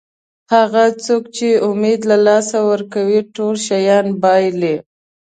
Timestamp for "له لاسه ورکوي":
2.11-3.19